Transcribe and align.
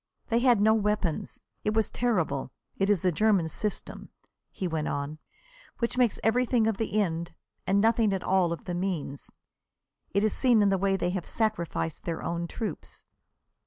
They 0.29 0.39
had 0.39 0.59
no 0.59 0.73
weapons. 0.73 1.43
It 1.63 1.75
was 1.75 1.91
terrible. 1.91 2.51
It 2.75 2.89
is 2.89 3.03
the 3.03 3.11
German 3.11 3.47
system," 3.49 4.09
he 4.49 4.67
went 4.67 4.87
on, 4.87 5.19
"which 5.77 5.95
makes 5.95 6.19
everything 6.23 6.65
of 6.65 6.77
the 6.77 6.99
end, 6.99 7.35
and 7.67 7.79
nothing 7.79 8.11
at 8.11 8.23
all 8.23 8.51
of 8.51 8.65
the 8.65 8.73
means. 8.73 9.29
It 10.09 10.23
is 10.23 10.33
seen 10.33 10.63
in 10.63 10.69
the 10.69 10.79
way 10.79 10.95
they 10.97 11.11
have 11.11 11.27
sacrificed 11.27 12.05
their 12.05 12.23
own 12.23 12.47
troops." 12.47 13.05